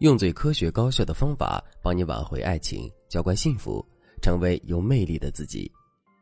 [0.00, 3.82] 用最科学高效的方法帮你挽回爱情，浇灌幸福，
[4.20, 5.72] 成为有魅力的自己。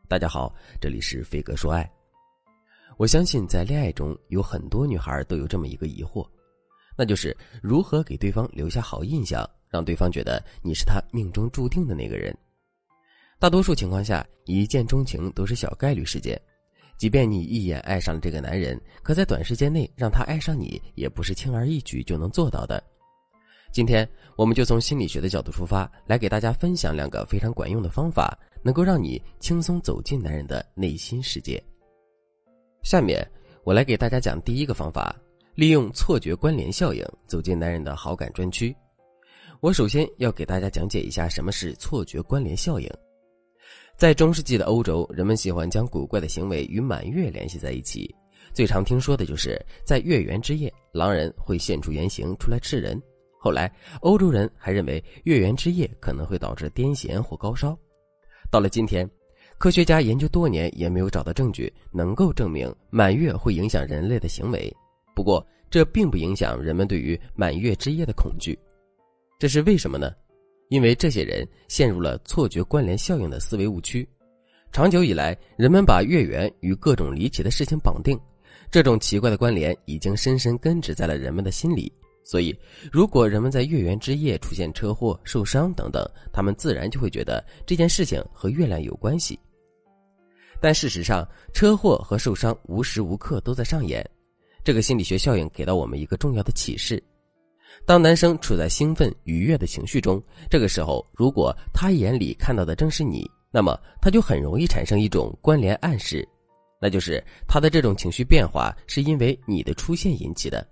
[0.07, 1.89] 大家好，这里是飞哥说爱。
[2.95, 6.25] 我相信在恋爱中有很多女孩都有这么一个疑惑，
[6.97, 12.33] 那就是如何给对方留下好印象，让对方觉得你是他命中注定的那个人。
[13.39, 16.41] 大多数情况下，一见钟情都是小概率事件。
[16.97, 22.81] 即便你一眼爱上了这个男人，可在短时间内让他爱上你，也不是轻而易举就能做到的。
[23.75, 31.61] 今天，我们就从心理学的角度出发，来给大家分享两个非常管用的方法，能够让你轻松走进男人的内心世界。
[32.83, 33.29] 下面，
[33.65, 35.13] 我来给大家讲第一个方法：
[35.55, 38.73] 利用错觉关联效应走进男人的好感专区。
[39.59, 42.89] 我首先要给大家讲解一下什么是错觉关联效应。
[43.97, 48.15] 在中世纪的欧洲，人们喜欢将古怪的行为与满月联系在一起，
[48.53, 52.97] 最常听说的就是在月圆之夜，狼人会现出原形出来吃人。
[53.45, 57.77] 后来，欧洲人还认为月圆之夜可能会导致癫痫或高烧。
[58.49, 59.07] 到了今天，
[59.59, 64.75] 科学家研究多年也没有找到证据能够证明满月会影响人类的行为。
[65.13, 68.57] 不过，这并不影响人们对于满月之夜的恐惧。
[69.37, 70.11] 这是为什么呢？
[70.69, 74.09] 因为这些人陷入了错觉关联效应的思维误区。
[74.71, 78.19] 长久以来，人们把月圆与各种离奇的事情绑定，
[78.71, 81.93] 这种奇怪的关联已经深深根植在了人们的心里。
[82.25, 82.57] 所以，
[82.91, 89.39] 如果人们在月圆之夜出现车祸、受伤等等，他们自然就会觉得这件事情和月亮有关系。
[90.59, 91.23] 但事实上，
[91.53, 94.03] 车祸和受伤无时无刻都在上演。
[94.63, 97.01] 这个心理学效应给到我们一个重要的启示：
[97.85, 106.27] 当男生处在兴奋愉悦的情绪中，这个时候，如果他眼里看到的正是你，那么他就很容易产生一种关联暗示，
[106.81, 110.67] 那就是他的这种情绪变化是因为你的出现引起的。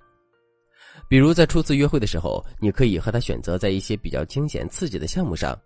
[1.10, 5.58] 比如在初次约会的时候，你可以和他选择在一些比较惊险刺激的项目上，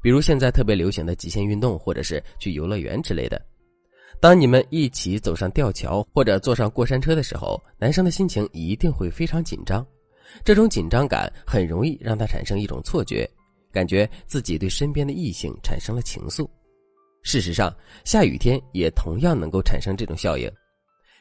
[0.00, 3.40] 比如现在特别流行的极限运动，或者是去游乐园之类的。
[4.20, 9.84] 当你们一起走上吊桥或者坐上过山车的时候，男生的心情一定会非常紧张，
[10.44, 13.28] 这种紧张感很容易让他产生一种错觉，
[13.72, 16.48] 感觉自己对身边的异性产生了情愫。
[17.22, 20.48] 事实上，下雨天也同样能够产生这种效应。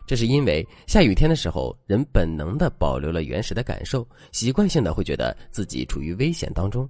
[0.06, 6.88] 这是因为下雨天的时候，人本能的保留了原始的感受，习惯性的会觉得自己处于危险当中。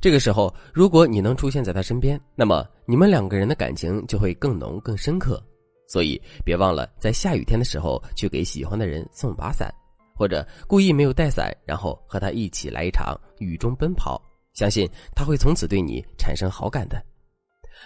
[0.00, 5.42] 这个时候，如果你能出现在他身边，那么你们两个人的感情就会更浓更深刻。
[5.86, 9.68] 所以，别忘了在下雨天的时候去给喜欢的人送把伞，
[10.14, 14.22] 或者故意没有带伞，然后和他一起来一场雨中奔跑。
[14.54, 17.02] 相信他会从此对你产生好感的。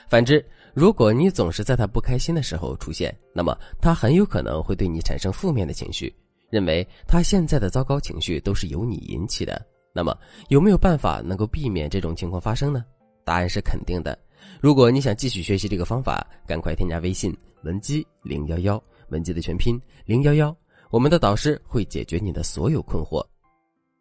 [0.09, 6.15] 反之，如果你总是在他不开心的时候出现，那么他很有可能会对你产生负面的情绪，
[6.51, 9.65] 认为他现在的糟糕情绪都是由你引起的。
[9.93, 10.17] 那么
[10.49, 12.85] 有没有办法能够避免这种情况发生呢？
[13.25, 14.19] 答案是肯定的。
[14.61, 20.55] 如果你想继续学习这个方法，赶快添加微信文姬零幺幺，文姬的全拼零幺幺，
[20.91, 23.25] 我们的导师会解决你的所有困惑。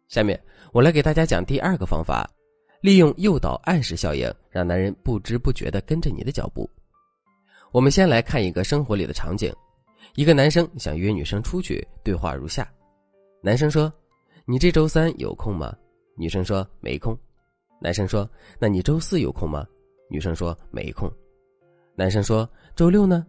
[0.08, 0.38] 下面
[0.72, 2.28] 我来给大家讲第二个方法。
[2.84, 6.68] 利用诱导暗示效应，让男人不知不觉的跟着你的脚步。
[7.72, 9.50] 我们先来看一个生活里的场景：
[10.16, 12.70] 一个男生想约女生出去，对话如下。
[13.40, 13.90] 男生说
[14.44, 15.74] ：“你这周三有空吗？”
[16.14, 17.18] 女生说：“没空。”
[17.80, 18.28] 男生说
[18.60, 19.66] ：“那你周四有空吗？”
[20.10, 21.10] 女生说：“没空。”
[21.96, 22.46] 男生说
[22.76, 23.24] ：“周六呢？”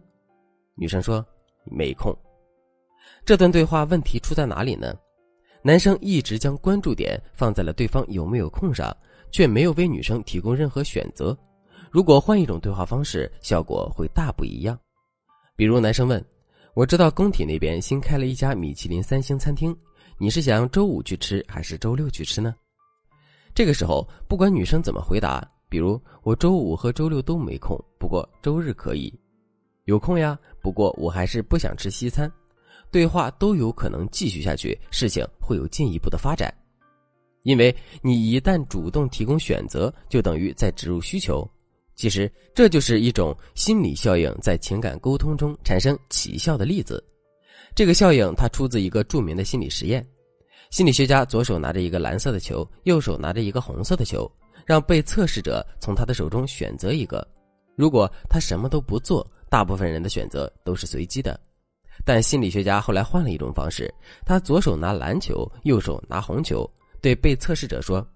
[0.76, 1.24] 女生说
[1.64, 2.14] ：“没空。”
[3.24, 4.94] 这段对话问题出在哪里呢？
[5.62, 8.94] 男生一直将关注点放在了对方有没有空上。
[9.30, 11.36] 却没有为女生提供任何选择。
[11.90, 14.78] 如果换一种对话方式，效果会大不一样。
[15.56, 16.22] 比如，男生问
[16.74, 19.74] ：“我知道工体那边新开了一家米其林三星餐厅，
[20.18, 22.54] 你是想周五去吃还是周六去吃呢？”
[23.54, 29.12] 这个时候，不管女生怎么回答，比如“我周五和周六都没空，不过周日可以。
[29.84, 32.30] ”“有空呀，不过我还是不想吃西餐。”
[32.92, 36.52] 对话都有可能继续下去，事情会有进一步的发展。
[37.46, 37.72] 因为
[38.02, 41.48] 你一旦主动提供选择，就等于在植入需求。
[41.94, 47.02] 其实这就是一种心理效应在情感沟通中产生奇效的例子。
[47.72, 50.04] 这个效应它出自一个著名的心理实验。
[50.70, 54.28] 心理学家左手拿着一个蓝色的球，右手拿着一个红色的球，
[54.66, 57.24] 让被测试者从他的手中选择一个。
[57.76, 61.38] 如果他什么都不做，大部分人的选择都是随机的。
[62.04, 63.88] 但心理学家后来换了一种方式，
[64.24, 66.68] 他左手拿蓝球，右手拿红球。
[67.00, 68.06] 对被测试者说：“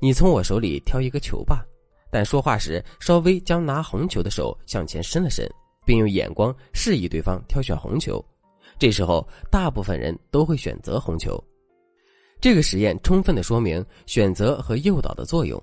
[0.00, 1.64] 你从我手里挑一个球吧。”
[2.10, 5.50] 但说话时稍微将拿红球的手向前伸了伸，
[5.84, 8.24] 并用眼光示意对方挑选红球。
[8.78, 11.42] 这时候，大部分人都会选择红球。
[12.40, 15.60] 这个实验充分的说明选择和诱导的作用。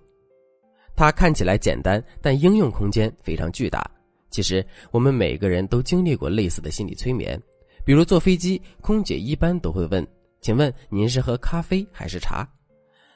[0.95, 3.89] 它看起来简单，但应用空间非常巨大。
[4.29, 7.41] 其实，我们每个人都经历过类似的心理催眠，
[7.85, 10.05] 比如坐飞机，空姐一般都会问
[10.41, 12.47] ：“请问您是喝咖啡还是茶？”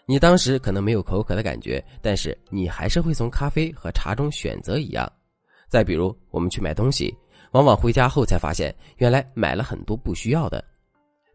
[0.08, 5.12] 你当时可能没有口渴的感觉，但是你还是会从咖啡和茶中选择一样。
[5.68, 7.12] 再比如，我们去买东西，
[7.52, 10.64] 往往回家后才发现，原来买了很多不需要的。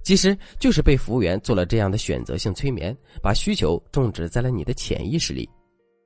[0.02, 5.48] 其实就是被服务员做了这样的选择性催眠，把需求种植在了你的潜意识里。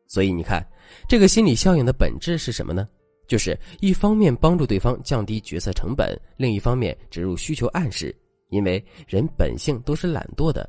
[0.08, 0.66] 所以你看，
[1.08, 2.88] 这个心理效应的本质是什么呢？
[3.28, 8.14] 就是一方面帮助对方降低决策成本，另一方面植入需求暗示。
[8.50, 10.68] 因为人本性都是懒惰的。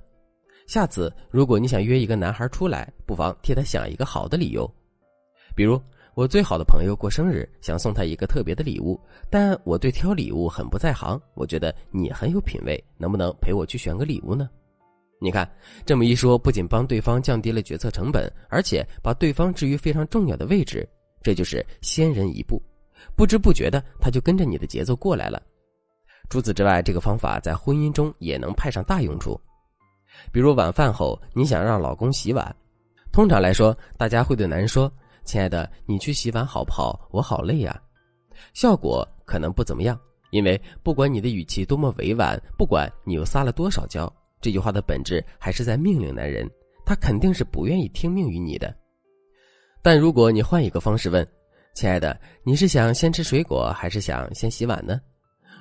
[0.65, 4.69] 下次如果你想约一个男孩出来，不妨替他想一个好的理由，
[5.55, 5.79] 比如
[6.15, 11.21] 我最好的朋友过生日，想送他一个特别的礼物，但我对挑礼物很不在行。
[11.33, 14.49] 我觉得你很有品位，能不能陪我去选个礼物呢？
[15.19, 15.49] 你看
[15.85, 20.87] 这么一说，不仅帮对方降低了决策成本，而且把对方置于非常重要的位置，
[21.21, 22.61] 这就是先人一步，
[23.15, 25.41] 不知不觉的他就跟着你的节奏过来了。
[26.29, 29.39] 除此之外，这个方法在婚姻中也能派上大用处。
[30.31, 32.55] 比如晚饭后，你想让老公洗碗，
[33.11, 34.91] 通常来说，大家会对男人说
[35.23, 37.07] ：“亲爱的，你去洗碗好不好？
[37.11, 37.81] 我好累呀。”
[38.53, 39.97] 效果可能不怎么样，
[40.31, 46.49] 因为不管你的语气多么委婉，不管你又撒了多少娇，这句话的本质还是在命令男人，
[46.85, 48.75] 他肯定是不愿意听命于你的。
[49.81, 51.25] 但如果你换一个方式问
[51.75, 54.99] ：“亲爱的，你是想先吃水果，还是想先洗碗呢？”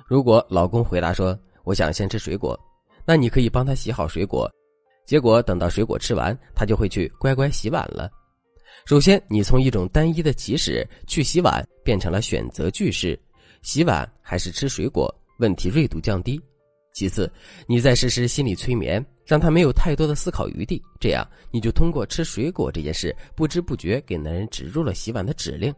[0.05, 2.59] 如果老公回答说：“我想先吃水果。”
[3.05, 4.49] 那你可以帮他洗好水果，
[5.05, 8.09] 结果等到水果吃完，他就会去乖乖洗碗了。
[8.85, 13.19] 首先，你从一种单一的起始去洗碗，变成了选择句式，
[13.61, 16.39] 洗碗还是吃水果，问题锐度降低。
[16.93, 17.31] 其次，
[17.67, 25.73] 你再实施心理催眠，让他没有太多的思考余地，这样你就通过吃水果这件事，不知不觉给男人植入了洗碗的指令。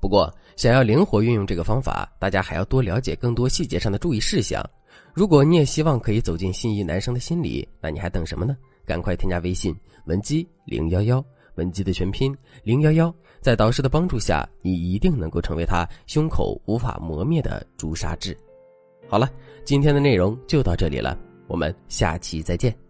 [0.00, 4.64] 不过，想要灵活运用这个方法，大家还要多了解更多细节上的注意事项。
[5.12, 8.56] 如果你也希望可以走进心仪男生的心里，那你还等什么呢？
[8.86, 9.74] 赶快添加微信
[10.06, 11.24] 文姬零幺幺，
[11.56, 18.36] 文姬的全拼零幺幺，在导师的帮助下，你一定能够成为他胸口无法磨灭的朱砂痣。
[19.08, 19.30] 好了，
[19.64, 22.89] 今天的内容就到这里了，我们下期再见。